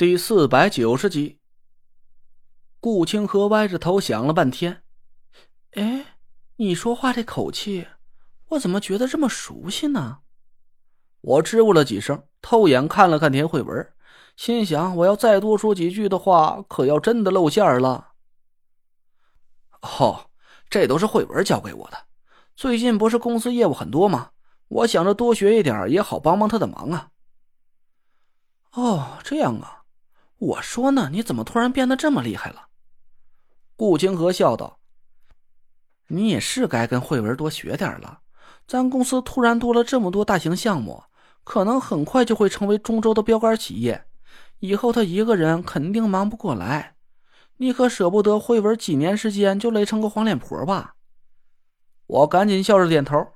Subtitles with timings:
[0.00, 1.40] 第四百九十集，
[2.80, 4.82] 顾清河歪着头想了半天，
[5.72, 6.16] 哎，
[6.56, 7.86] 你说话这口气，
[8.46, 10.20] 我怎么觉得这么熟悉呢？
[11.20, 13.92] 我支吾了几声，透眼看了看田慧文，
[14.38, 18.12] 心想：我要再多说几句的话，可要真的露馅了。
[19.82, 20.30] 哦，
[20.70, 22.06] 这都是慧文教给我的。
[22.56, 24.30] 最近不是公司业务很多吗？
[24.68, 27.10] 我想着多学一点也好帮帮他的忙啊。
[28.72, 29.76] 哦，这样啊。
[30.40, 32.68] 我说呢，你怎么突然变得这么厉害了？
[33.76, 34.78] 顾清河笑道
[36.08, 38.20] ：“你也是该跟慧文多学点了。
[38.66, 41.02] 咱公司突然多了这么多大型项目，
[41.44, 44.06] 可能很快就会成为中州的标杆企业。
[44.60, 46.94] 以后他一个人肯定忙不过来，
[47.58, 50.94] 你可舍不得慧文几年时间就累成个黄脸婆吧？”
[52.06, 53.26] 我赶紧笑着点头：“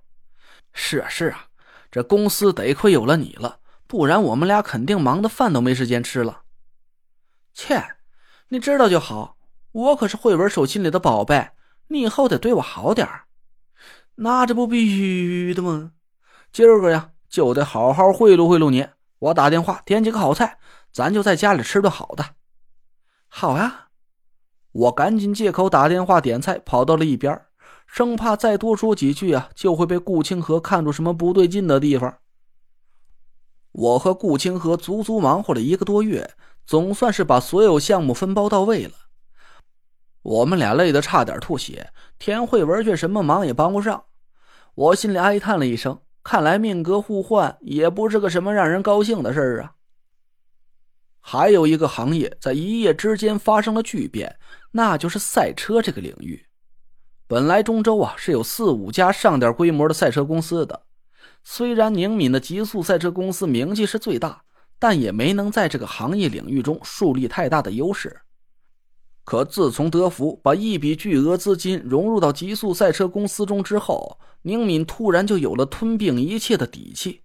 [0.73, 1.49] 是啊，是啊，
[1.91, 6.41] 这公司得亏有了你了，不然我们俩肯定忙得饭都没时间吃了。”
[7.55, 7.97] 切，
[8.49, 9.37] 你知道就好。
[9.71, 11.51] 我可是慧文手心里的宝贝，
[11.89, 13.09] 你以后得对我好点
[14.17, 15.93] 那这不必须的吗？
[16.53, 18.89] 今儿个呀，就得好好贿赂贿赂你。
[19.19, 20.59] 我打电话点几个好菜，
[20.93, 22.35] 咱就在家里吃顿好的。
[23.29, 23.89] 好呀，
[24.73, 27.41] 我赶紧借口打电话点菜，跑到了一边，
[27.87, 32.19] 生怕再多说几句啊，就会被顾清河看出什么不对劲的地方。
[33.73, 36.35] 我和顾清河足足忙活了一个多月。
[36.67, 38.93] 总算是把所有项目分包到位了，
[40.23, 44.05] 我们俩累得差点吐血，田慧文却什么忙也帮不上。
[44.75, 49.75] 我心里哀叹了一声，看来命格互换也不是个什么让人高兴的事儿啊。
[51.21, 54.37] 还有一个行业在一夜之间发生了巨变，
[54.73, 56.47] 那就是赛车这个领域。
[57.27, 60.83] 本来中州啊是有四五家上点规模的赛车公司的，
[61.43, 64.45] 虽然宁敏的极速赛车公司名气是最大。
[64.79, 68.21] 但也没能在这个行业领域中树立太大的优势。
[69.25, 77.23] 可自从德福把一笔巨额资金融入到极速赛车公司中之后，宁敏突然就有了吞并一切的底气。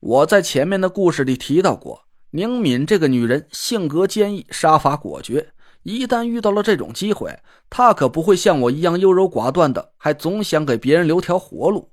[0.00, 5.54] 我在前面的故事里提到过，宁敏这个女人性格坚毅，杀伐果决。
[5.82, 7.38] 一旦遇到了这种机会，
[7.70, 11.92] 她可不会像我一样优柔寡断的，还总想给别人留条活路。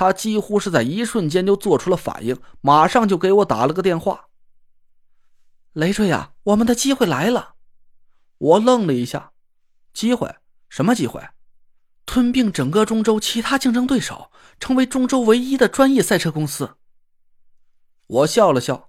[0.00, 4.30] 他几乎是在一瞬间就做出了反应，马上就给我打了个电话。
[5.74, 7.56] 雷坠呀，我们的机会来了！
[8.38, 9.32] 我愣了一下，
[9.92, 10.36] 机会？
[10.70, 11.22] 什么机会？
[12.06, 16.76] 吞并整个中州其他竞争对手，成为中州唯一的专业赛车公司。
[18.06, 18.88] 我笑了笑，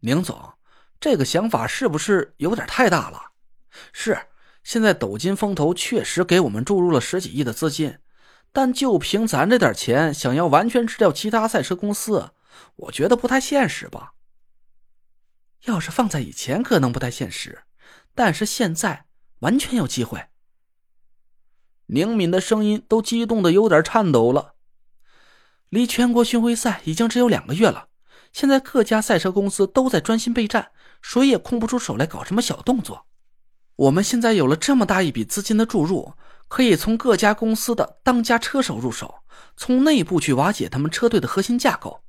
[0.00, 0.52] 宁总，
[1.00, 3.30] 这个想法是不是有点太大了？
[3.90, 4.26] 是，
[4.62, 8.00] 现在斗金风投确实给我们注入了十几亿的资金。
[8.56, 12.30] 但就凭咱这点钱，想要完全吃掉其他赛车公司，
[12.76, 14.14] 我觉得不太现实吧。
[15.66, 17.64] 要是放在以前，可能不太现实，
[18.14, 19.04] 但是现在
[19.40, 20.28] 完全有机会。
[21.88, 24.54] 宁敏的声音都激动的有点颤抖了。
[25.68, 27.88] 离全国巡回赛已经只有两个月了，
[28.32, 30.70] 现在各家赛车公司都在专心备战，
[31.02, 33.04] 谁也空不出手来搞什么小动作。
[33.76, 36.14] 我们现在有了这么大一笔资金的注入。
[36.48, 39.16] 可以从各家公司的当家车手入手，
[39.56, 42.02] 从内部去瓦解他们车队的核心架构。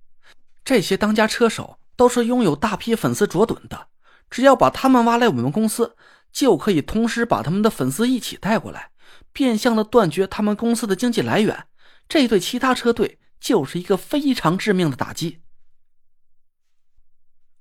[0.63, 3.87] 这些当家车手都是拥有大批粉丝卓趸的，
[4.29, 5.95] 只要把他们挖来我们公司，
[6.31, 8.91] 就可以同时把他们的粉丝一起带过来，
[9.31, 11.67] 变相的断绝他们公司的经济来源。
[12.07, 15.41] 这对其他车队就是一个非常致命的打击。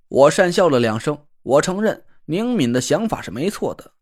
[0.08, 3.92] 我讪笑了两声，我承认宁敏的想法是没错的，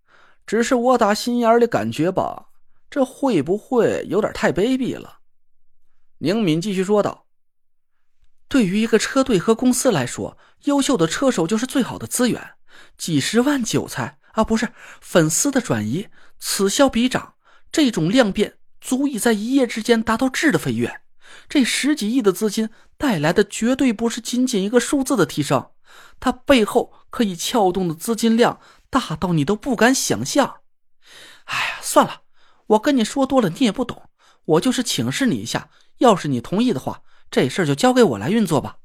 [0.46, 2.48] 只是我打心眼里感觉吧。
[2.94, 5.18] 这会不会有点太卑鄙了？
[6.18, 7.26] 宁敏继续说道
[8.46, 12.52] ：“对于一个车队和公司来说，优秀的车手就是最好的资源。
[12.96, 16.06] 几十万韭菜啊，不是粉丝的转移，
[16.38, 17.34] 此消彼长，
[17.72, 21.00] 这种量变足以在一夜之间达到质的飞跃。
[21.48, 25.72] 这十几亿的资金带来的绝对不是仅仅一个数字的提升，
[26.20, 30.60] 它背后可以撬动的资金量大到你都不敢想象。
[31.46, 32.20] 哎呀，算了。”
[32.66, 34.02] 我跟你说多了，你也不懂。
[34.44, 38.78] 我就是请示你一下，要是你同意的话，这事儿就交给我来运作吧。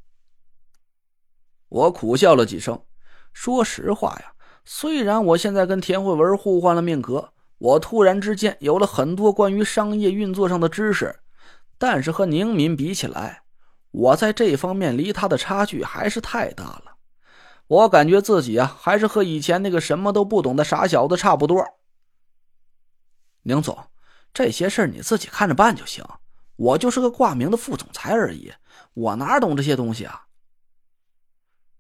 [1.68, 2.82] 我苦笑了几声，
[3.34, 4.34] 说实话呀，
[4.64, 11.20] 虽然我现在跟田慧文互换了命格，我突然之间有了很多关于商业运作上的知识，
[11.78, 13.44] 但是和宁敏比起来，
[13.92, 16.96] 我在这方面离他的差距还是太大了。
[17.68, 21.64] 我感觉自己啊，还是和以前那个什么都不懂的傻小子差不多。
[23.50, 23.88] 宁总，
[24.32, 26.06] 这些事儿你自己看着办就行。
[26.56, 28.54] 我就是个挂名的副总裁而已，
[28.94, 30.28] 我哪懂这些东西啊？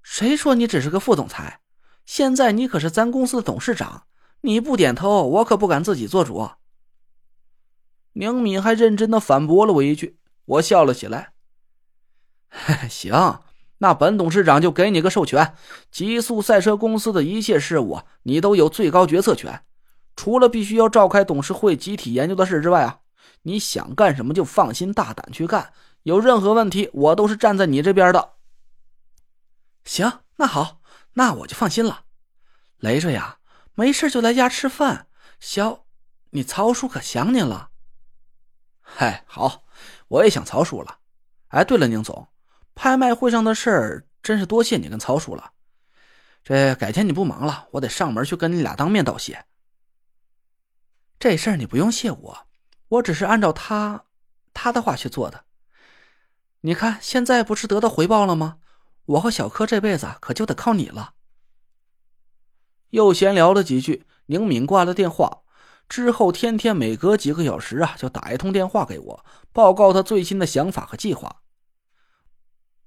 [0.01, 1.60] 谁说你只是个副总裁？
[2.06, 4.07] 现在你可是咱公司的董事长，
[4.42, 6.50] 你不点头，我可不敢自己做主。
[8.13, 11.33] 宁敏还认真的反驳了我一句，我笑了起来。
[12.89, 13.42] 行，
[13.77, 15.54] 那本董事长就给你个授权，
[15.92, 19.63] 极速赛车公司的一切事务，你都有最高决策权。
[20.19, 23.00] 除了必须要召开董事会集体研究的事之外啊，
[23.44, 25.71] 你想干什么就放心大胆去干。
[26.04, 28.33] 有任何问题，我都是站在你这边的。
[29.86, 30.81] 行，那好，
[31.13, 32.01] 那我就放心了。
[32.80, 33.38] 雷着呀，
[33.75, 35.07] 没事就来家吃饭。
[35.39, 35.86] 小，
[36.31, 37.69] 你曹叔可想你了。
[38.81, 39.63] 嗨，好，
[40.10, 40.98] 我也想曹叔了。
[41.48, 42.27] 哎，对了，宁总，
[42.75, 45.54] 拍卖会上的事儿真是多谢你跟曹叔了。
[46.44, 49.45] 这改天你不忙了，我得上门去跟你俩当面道谢。
[51.19, 52.38] 这事儿你不用谢我，
[52.88, 54.06] 我只是按照他
[54.54, 55.44] 他的话去做的。
[56.62, 58.60] 你看，现在不是得到回报了吗？
[59.06, 61.16] 我和小柯这辈子可就得靠你了。
[62.92, 65.42] 又闲聊了几句，宁敏挂了电话
[65.89, 71.42] 之后，天天每隔几个小时啊，就打一通电话给我，报告他最新的想法和计划。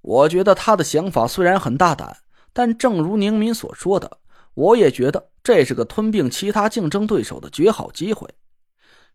[0.01, 2.23] 我觉得他的想法虽然很大胆，
[2.55, 4.21] 但正如宁敏所说的，
[4.55, 5.32] 我也觉得。
[5.43, 8.29] 这是个吞并其他竞争对手的绝好机会。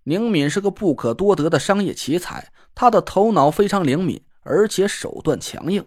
[0.04, 5.86] 宁敏是个不可多得的商业奇才，他的头脑非常灵敏，而且手段强硬。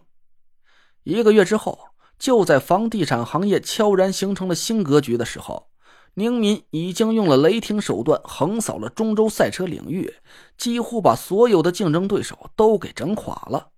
[1.04, 1.78] 一个月之后，
[2.18, 5.70] 就在房地产行业悄然形成了新格局的时候，
[6.14, 10.14] 宁敏已经用了雷霆手段横扫了中州赛车领域，
[10.58, 13.70] 几乎把所有的竞争对手都给整垮了。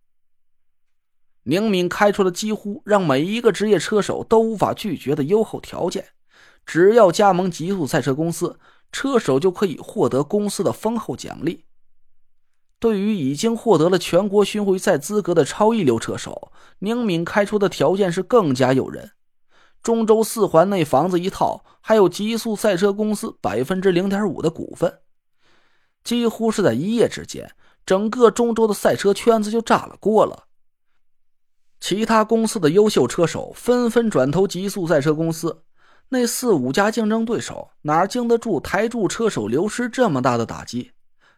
[1.44, 6.08] 宁敏开出了几乎让每一个职业车手都无法拒绝的优厚条件。
[6.64, 8.58] 只要加盟极速赛车公司，
[8.90, 11.64] 车手就可以获得公司的丰厚奖励。
[12.78, 16.50] 对于已经获得了全国巡回赛资格的超一流车手，
[16.80, 19.12] 宁敏开出的条件是更加诱人：
[19.82, 24.98] 中州四环内房子一套，还有极速赛车公司百分之零点五的股份。
[26.02, 27.54] 几乎是在一夜之间，
[27.86, 30.46] 整个中州的赛车圈子就炸了锅了。
[31.78, 35.62] 其他公司的优秀车手纷纷转投极速赛车公司。
[36.12, 40.92] 那四五家竞争对手哪经得住台柱车手流失这么大的打击？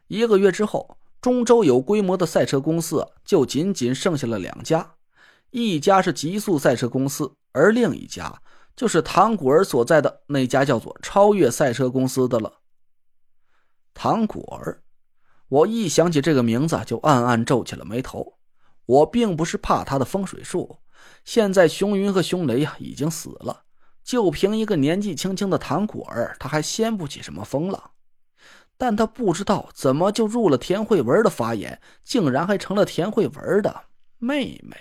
[0.08, 4.94] 一个月之后，中州有规模的赛车公司就仅仅剩下了两家，
[5.50, 8.42] 一家是极速赛车公司，而另一家
[8.74, 12.54] 就是唐古儿所在的那家叫做超越赛车公司的了。
[13.94, 14.82] 唐古儿，
[15.46, 18.38] 我一想起这个名字就暗暗皱起了眉头。
[18.86, 20.78] 我并不是怕他的风水术，
[21.24, 23.60] 现在熊云和熊雷呀已经死了。
[24.04, 27.90] 就凭一个年纪轻轻的唐果儿，他还掀不起什么风浪。
[28.76, 33.84] 但他不知道怎么就入了田慧文的法眼，竟然还成了田慧文的
[34.18, 34.76] 妹妹。